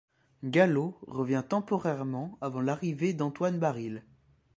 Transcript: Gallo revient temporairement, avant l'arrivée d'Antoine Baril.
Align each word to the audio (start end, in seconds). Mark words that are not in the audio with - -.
Gallo 0.43 0.97
revient 1.05 1.43
temporairement, 1.47 2.35
avant 2.41 2.61
l'arrivée 2.61 3.13
d'Antoine 3.13 3.59
Baril. 3.59 4.03